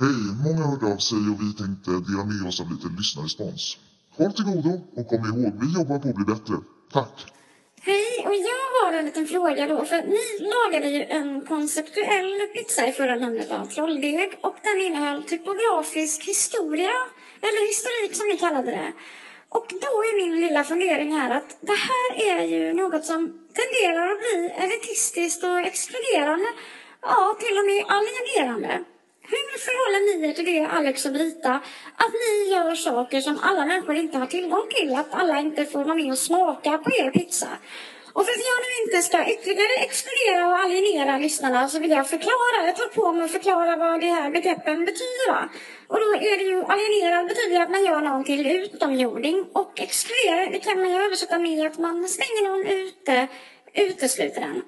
Hej! 0.00 0.22
Många 0.44 0.64
hörde 0.66 0.94
av 0.94 0.98
sig 0.98 1.18
och 1.18 1.40
vi 1.42 1.52
tänkte 1.62 1.90
dela 1.90 2.24
med 2.24 2.48
oss 2.48 2.60
av 2.60 2.70
lite 2.72 2.88
lyssnarrespons. 2.98 3.78
Håll 4.16 4.32
till 4.32 4.44
godo 4.44 4.72
och 4.96 5.08
kom 5.08 5.22
ihåg, 5.30 5.52
vi 5.62 5.68
jobbar 5.78 5.98
på 5.98 6.08
att 6.08 6.14
bli 6.14 6.24
bättre. 6.24 6.54
Tack! 6.92 7.26
Hej, 7.84 8.26
och 8.26 8.34
jag 8.34 8.64
har 8.80 8.92
en 8.98 9.04
liten 9.04 9.26
fråga 9.26 9.68
då. 9.68 9.84
För 9.84 10.02
ni 10.02 10.24
lagade 10.54 10.88
ju 10.88 11.02
en 11.04 11.46
konceptuell 11.46 12.40
pizza 12.54 12.86
i 12.88 12.92
förra 12.92 13.16
numret 13.16 13.50
av 13.50 13.66
Trolldeg 13.66 14.38
och 14.40 14.56
den 14.62 14.80
innehöll 14.80 15.22
typografisk 15.22 16.28
historia, 16.28 16.94
eller 17.40 17.68
historik 17.68 18.14
som 18.14 18.26
ni 18.26 18.36
kallade 18.36 18.70
det. 18.70 18.92
Och 19.48 19.66
då 19.70 19.92
är 20.08 20.14
min 20.22 20.40
lilla 20.40 20.64
fundering 20.64 21.12
här 21.12 21.30
att 21.30 21.56
det 21.60 21.78
här 21.90 22.08
är 22.30 22.44
ju 22.44 22.72
något 22.72 23.04
som 23.04 23.20
tenderar 23.58 24.12
att 24.12 24.18
bli 24.18 24.52
elitistiskt 24.64 25.44
och 25.44 25.58
exkluderande. 25.58 26.48
Ja, 27.02 27.36
till 27.40 27.58
och 27.58 27.66
med 27.70 27.84
alienerande. 27.96 28.84
Hur 29.32 29.58
förhåller 29.66 30.00
ni 30.18 30.28
er 30.28 30.32
till 30.32 30.44
det, 30.44 30.66
Alex 30.66 31.06
och 31.06 31.12
Brita? 31.12 31.52
Att 31.96 32.12
ni 32.24 32.52
gör 32.52 32.74
saker 32.74 33.20
som 33.20 33.38
alla 33.42 33.66
människor 33.66 33.96
inte 33.96 34.18
har 34.18 34.26
tillgång 34.26 34.66
till. 34.70 34.94
Att 34.96 35.14
alla 35.14 35.40
inte 35.40 35.64
får 35.64 35.84
vara 35.84 35.94
med 35.94 36.12
och 36.12 36.18
smaka 36.18 36.78
på 36.78 36.90
er 36.90 37.10
pizza. 37.10 37.48
Och 38.14 38.24
för 38.24 38.32
att 38.32 38.46
jag 38.50 38.58
nu 38.64 38.70
inte 38.82 39.08
ska 39.08 39.18
ytterligare 39.32 39.76
exkludera 39.86 40.48
och 40.48 40.58
alienera 40.64 41.18
lyssnarna 41.18 41.68
så 41.68 41.78
vill 41.78 41.90
jag 41.90 42.08
förklara, 42.08 42.66
jag 42.66 42.76
tar 42.76 42.88
på 42.88 43.12
mig 43.12 43.24
att 43.24 43.30
förklara 43.30 43.76
vad 43.76 44.00
de 44.00 44.06
här 44.06 44.30
begreppen 44.30 44.84
betyder. 44.84 45.40
Och 45.88 45.98
då 46.00 46.08
är 46.30 46.36
det 46.38 46.44
ju 46.44 46.58
alienera 46.74 47.24
betyder 47.24 47.60
att 47.60 47.70
man 47.70 47.84
gör 47.84 48.00
någon 48.00 48.24
till 48.24 48.46
utomjording 48.46 49.46
och 49.52 49.80
exkludera 49.80 50.50
det 50.50 50.58
kan 50.58 50.80
man 50.80 50.90
ju 50.90 50.96
översätta 51.06 51.38
med 51.38 51.66
att 51.66 51.78
man 51.78 52.08
stänger 52.08 52.42
någon 52.48 52.66
ute, 52.66 53.28
utesluter 53.74 54.40
den. 54.40 54.62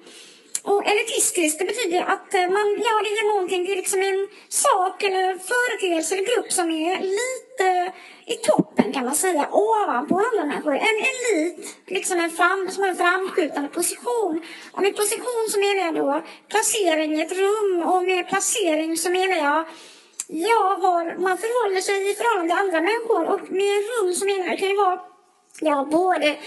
Och 0.65 0.87
elitistiskt, 0.91 1.59
det 1.59 1.65
betyder 1.65 2.01
att 2.01 2.33
eh, 2.33 2.41
man 2.41 2.67
gör 2.85 3.01
det 3.03 3.33
någonting 3.33 3.65
till 3.65 3.75
liksom 3.75 4.01
en 4.01 4.27
sak 4.49 5.03
eller 5.03 5.25
företeelse 5.51 6.15
eller 6.15 6.35
grupp 6.35 6.51
som 6.51 6.71
är 6.71 6.95
lite 6.99 7.93
i 8.25 8.35
toppen 8.35 8.93
kan 8.93 9.05
man 9.05 9.15
säga, 9.15 9.49
ovanpå 9.51 10.21
andra 10.27 10.45
människor. 10.45 10.75
En 10.75 10.97
elit, 11.11 11.77
liksom 11.87 12.19
en 12.19 12.31
fram, 12.31 12.69
som 12.71 12.83
har 12.83 12.89
en 12.89 12.95
framskjutande 12.95 13.69
position. 13.69 14.41
Och 14.71 14.81
med 14.81 14.95
position 14.95 15.45
så 15.49 15.59
menar 15.59 15.81
jag 15.85 15.95
då 15.95 16.21
placering 16.49 17.15
i 17.15 17.21
ett 17.21 17.31
rum 17.31 17.83
och 17.83 18.03
med 18.03 18.27
placering 18.27 18.97
så 18.97 19.09
menar 19.09 19.35
jag 19.35 19.65
ja, 20.27 20.77
var 20.81 21.03
man 21.17 21.37
förhåller 21.37 21.81
sig 21.81 22.11
i 22.11 22.15
förhållande 22.15 22.49
till 22.49 22.59
andra 22.63 22.81
människor. 22.81 23.23
Och 23.33 23.51
med 23.51 23.77
rum 23.91 24.13
så 24.13 24.25
menar 24.25 24.45
jag 24.45 24.53
det 24.53 24.57
kan 24.57 24.69
ju 24.69 24.75
vara 24.75 24.99
ja, 25.59 25.87
både 25.91 26.37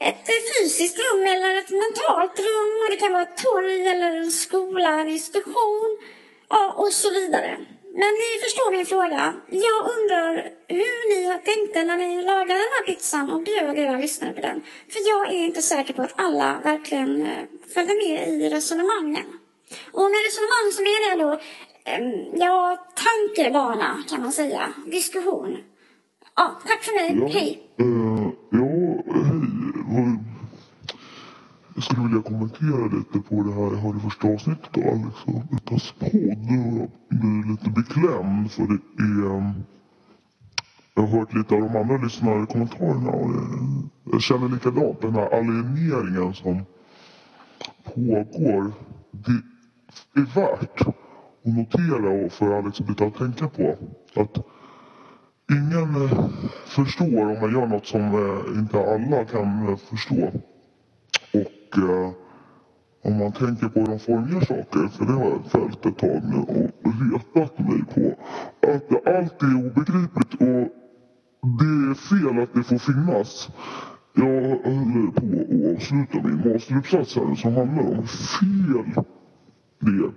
ett 0.00 0.16
fysiskt 0.26 0.98
rum 0.98 1.22
eller 1.22 1.58
ett 1.58 1.70
mentalt 1.70 2.38
rum. 2.38 2.70
Och 2.84 2.90
det 2.90 2.96
kan 2.96 3.12
vara 3.12 3.22
ett 3.22 3.36
torg 3.36 3.86
eller 3.88 4.16
en 4.16 4.30
skola, 4.30 5.00
en 5.00 5.08
institution 5.08 5.98
ja, 6.48 6.72
och 6.76 6.92
så 6.92 7.10
vidare. 7.10 7.58
Men 7.98 8.12
ni 8.22 8.40
förstår 8.44 8.72
min 8.72 8.86
fråga. 8.86 9.34
Jag 9.50 9.80
undrar 9.98 10.50
hur 10.68 11.14
ni 11.14 11.26
har 11.26 11.38
tänkt 11.38 11.74
när 11.86 11.96
ni 11.96 12.22
lagade 12.22 12.46
den 12.54 12.72
här 12.76 12.84
pizzan 12.86 13.30
och 13.30 13.42
bjöd 13.42 13.78
era 13.78 13.96
lyssnare 13.98 14.32
på 14.32 14.40
den. 14.40 14.62
För 14.92 15.00
jag 15.08 15.28
är 15.34 15.44
inte 15.46 15.62
säker 15.62 15.94
på 15.94 16.02
att 16.02 16.12
alla 16.16 16.60
verkligen 16.64 17.22
eh, 17.22 17.44
följde 17.74 17.94
med 17.94 18.28
i 18.28 18.48
resonemangen. 18.48 19.26
Och 19.92 20.02
med 20.02 20.20
resonemang 20.28 20.72
så 20.72 20.82
menar 20.82 21.08
jag 21.10 21.18
då, 21.18 21.32
eh, 21.90 22.44
ja, 22.46 22.86
tankebana 22.94 24.04
kan 24.08 24.20
man 24.22 24.32
säga. 24.32 24.72
Diskussion. 24.86 25.56
Ja, 26.36 26.60
tack 26.66 26.84
för 26.84 26.92
mig. 26.94 27.32
Hej. 27.32 27.62
Eh, 27.78 27.86
ja, 28.50 28.66
hej. 29.14 29.36
Vad- 29.88 30.18
jag 31.76 31.84
skulle 31.84 32.02
vilja 32.08 32.22
kommentera 32.22 32.86
lite 32.86 33.18
på 33.28 33.42
det 33.42 33.52
här. 33.52 33.62
Jag 33.62 33.76
hörde 33.76 34.00
första 34.00 34.28
avsnittet 34.28 34.76
av 34.76 34.82
Alex 34.82 35.16
och 35.26 35.64
podd 35.64 35.80
jag 36.48 36.88
blir 37.20 37.50
lite 37.50 37.70
beklämd 37.70 38.50
för 38.50 38.62
det 38.62 39.02
är... 39.02 39.36
Ehm, 39.38 39.52
jag 40.94 41.02
har 41.02 41.18
hört 41.18 41.34
lite 41.34 41.54
av 41.54 41.60
de 41.60 41.76
andra 41.76 41.96
lyssnarkommentarerna 41.96 43.10
och 43.10 43.30
jag- 44.12 44.20
känner 44.22 44.48
likadant. 44.48 45.00
Den 45.00 45.14
här 45.14 45.34
alieneringen 45.38 46.34
som 46.34 46.62
pågår. 47.84 48.72
Det 49.10 50.20
är 50.20 50.34
värt 50.34 50.80
att 50.80 50.94
notera 51.42 52.24
och 52.24 52.32
för 52.32 52.58
Alex 52.58 52.80
och 52.80 52.86
Betta 52.86 53.04
att 53.06 53.14
tänka 53.18 53.48
på. 53.48 53.76
Att 54.16 54.36
ingen 55.52 56.02
eh, 56.02 56.28
förstår 56.66 57.20
om 57.20 57.40
man 57.40 57.52
gör 57.52 57.66
något 57.66 57.86
som 57.86 58.00
eh, 58.00 58.58
inte 58.60 58.78
alla 58.94 59.24
kan 59.24 59.68
eh, 59.68 59.76
förstå. 59.76 60.30
Och 61.72 61.78
eh, 61.78 62.10
om 63.02 63.18
man 63.18 63.32
tänker 63.32 63.68
på 63.68 63.80
hur 63.80 63.86
de 63.86 63.98
formar 63.98 64.40
saker, 64.40 64.88
för 64.88 65.04
det 65.04 65.12
har 65.12 65.24
jag 65.30 65.44
följt 65.50 65.86
ett 65.86 65.98
tag 65.98 66.22
nu 66.24 66.38
och 66.84 66.92
retat 67.12 67.58
mig 67.58 67.84
på. 67.94 68.16
Att 68.72 69.06
allt 69.16 69.42
är 69.42 69.66
obegripligt 69.66 70.34
och 70.34 70.68
det 71.60 71.72
är 71.90 71.94
fel 71.94 72.42
att 72.42 72.54
det 72.54 72.62
får 72.62 72.78
finnas. 72.78 73.48
Jag 74.14 74.24
håller 74.24 75.10
på 75.10 75.26
att 75.26 75.76
avsluta 75.76 76.28
min 76.28 76.52
masteruppsats 76.52 77.16
här 77.16 77.34
som 77.34 77.54
handlar 77.54 77.98
om 77.98 78.06
fel 78.06 79.04
det 79.80 79.90
är 79.90 80.12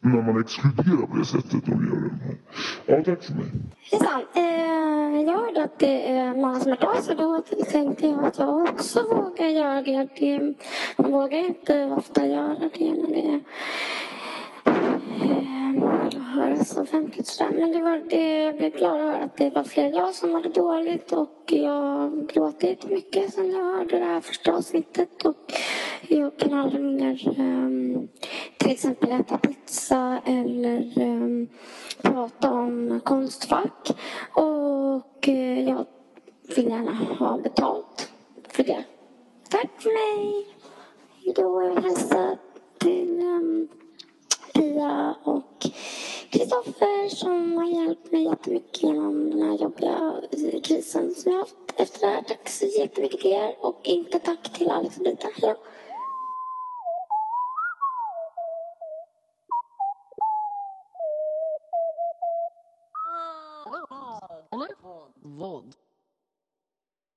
när 0.00 0.22
man 0.22 0.40
exkluderar 0.40 1.06
på 1.06 1.16
det 1.16 1.24
sättet 1.24 1.66
de 1.66 1.70
gör. 1.86 2.00
det. 2.00 2.36
Ja, 2.86 3.04
tack 3.04 3.22
för 3.22 3.34
mig. 3.34 3.50
Hejsan. 3.90 4.20
Eh, 4.34 4.71
gör 5.22 5.54
det, 5.54 5.64
att 5.64 5.78
det 5.78 6.10
är 6.10 6.34
många 6.34 6.60
som 6.60 6.70
har 6.70 6.78
hört 6.78 6.96
av 6.96 7.02
sig. 7.02 7.16
Då 7.16 7.42
tänkte 7.70 8.06
jag 8.06 8.24
att 8.24 8.38
jag 8.38 8.62
också 8.62 9.02
vågar 9.02 9.46
göra 9.46 9.82
det. 9.82 10.08
det. 10.18 10.54
Man 10.96 11.12
vågar 11.12 11.38
inte 11.38 11.84
ofta 11.84 12.26
göra 12.26 12.56
det 12.78 12.92
när 12.92 13.08
det 13.08 13.40
eh, 15.24 16.22
hörs 16.22 16.76
offentligt. 16.76 17.40
Men 17.54 17.72
det 17.72 17.82
var, 17.82 18.02
det, 18.10 18.42
jag 18.42 18.56
blev 18.56 18.72
glad 18.76 18.92
att 18.92 19.00
höra 19.00 19.24
att 19.24 19.36
det 19.36 19.50
var 19.50 19.64
fler 19.64 19.90
jag 19.90 20.14
som 20.14 20.30
mådde 20.30 20.48
dåligt. 20.48 21.12
Och 21.12 21.42
jag 21.46 22.28
gråter 22.28 22.68
jättemycket 22.68 23.34
sen 23.34 23.50
jag 23.50 23.64
hörde 23.64 23.98
det 23.98 24.04
här 24.04 24.20
första 24.20 24.52
avsnittet. 24.52 25.24
Och 25.24 25.36
jag 26.08 26.36
kan 26.36 26.54
aldrig 26.54 26.82
mer 26.82 27.40
ehm, 27.40 28.08
till 28.56 28.70
exempel 28.70 29.20
äta 29.20 29.38
pizza 29.38 30.20
eller 30.26 30.92
um, 30.96 31.48
prata 32.02 32.50
om 32.50 33.00
konstfack. 33.04 33.90
Och 34.32 35.28
eh, 35.28 35.68
jag 35.68 35.86
vill 36.56 36.68
gärna 36.68 36.92
ha 36.92 37.38
betalt 37.38 38.10
för 38.48 38.64
det. 38.64 38.84
Tack 39.50 39.70
för 39.78 39.90
mig! 39.90 40.46
Hejdå, 41.24 41.62
jag 41.62 41.74
vill 41.74 41.84
hälsa 41.84 42.38
till 42.78 43.20
um, 43.20 43.68
Pia 44.54 45.14
och 45.24 45.66
Kristoffer 46.30 47.08
som 47.08 47.56
har 47.56 47.66
hjälpt 47.66 48.12
mig 48.12 48.24
jättemycket 48.24 48.82
genom 48.82 49.30
den 49.30 49.42
här 49.42 49.58
jobbiga 49.58 50.12
eh, 50.30 50.60
krisen 50.60 51.14
som 51.14 51.32
jag 51.32 51.38
haft 51.38 51.56
efter 51.76 52.00
det 52.00 52.06
här. 52.06 52.22
Tack 52.22 52.48
så 52.48 52.66
jättemycket 52.66 53.20
till 53.20 53.32
er 53.32 53.54
och 53.60 53.80
inte 53.82 54.18
tack 54.18 54.52
till 54.52 54.70
Alex 54.70 54.96
och 54.96 55.02
Brita. 55.02 55.28
Hejdå! 55.34 55.56
Vold. 65.24 65.76